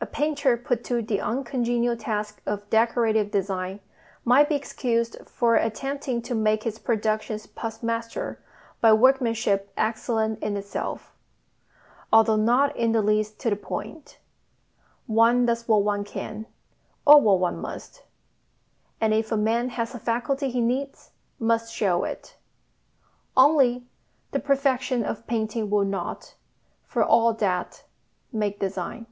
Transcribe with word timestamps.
A 0.00 0.06
painter 0.06 0.56
put 0.56 0.84
to 0.84 1.02
the 1.02 1.20
uncongenial 1.20 1.96
task 1.96 2.40
of 2.46 2.70
decorative 2.70 3.32
design 3.32 3.80
might 4.24 4.48
be 4.48 4.54
excused 4.54 5.16
for 5.26 5.56
attempting 5.56 6.22
to 6.22 6.34
make 6.36 6.62
his 6.62 6.78
productions 6.78 7.48
pass 7.48 7.82
muster 7.82 8.40
by 8.80 8.92
workmanship 8.92 9.72
excellent 9.76 10.40
in 10.44 10.56
itself, 10.56 11.12
although 12.12 12.36
not 12.36 12.76
in 12.76 12.92
the 12.92 13.02
least 13.02 13.40
to 13.40 13.50
the 13.50 13.56
point: 13.56 14.18
one 15.08 15.44
does 15.44 15.66
what 15.66 15.82
one 15.82 16.04
can, 16.04 16.46
or 17.04 17.20
what 17.20 17.40
one 17.40 17.58
must; 17.60 18.04
and 19.00 19.12
if 19.12 19.32
a 19.32 19.36
man 19.36 19.70
has 19.70 19.92
a 19.92 19.98
faculty 19.98 20.50
he 20.50 20.60
needs 20.60 21.10
must 21.40 21.74
show 21.74 22.04
it. 22.04 22.36
Only, 23.36 23.88
the 24.30 24.38
perfection 24.38 25.02
of 25.04 25.26
painting 25.26 25.68
will 25.68 25.84
not, 25.84 26.36
for 26.84 27.02
all 27.02 27.34
that, 27.34 27.82
make 28.32 28.60
design. 28.60 29.06